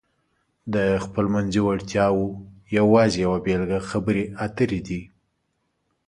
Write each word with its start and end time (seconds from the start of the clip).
د 0.73 0.75
خپلمنځي 1.03 1.61
وړتیاو 1.63 2.21
یوازې 2.77 3.17
یوه 3.25 3.37
بېلګه 3.45 3.79
خبرې 3.89 4.23
اترې 4.45 4.79
دي. 4.87 5.01